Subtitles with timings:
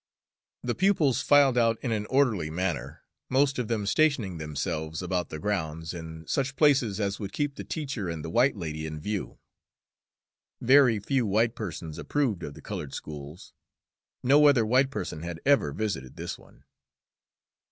[0.63, 5.37] The pupils filed out in an orderly manner, most of them stationing themselves about the
[5.37, 9.37] grounds in such places as would keep the teacher and the white lady in view.
[10.59, 13.53] Very few white persons approved of the colored schools;
[14.23, 16.63] no other white person had ever visited this one.